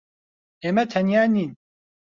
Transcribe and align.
ئێمە 0.63 0.83
تەنیا 0.91 1.23
نین. 1.33 1.51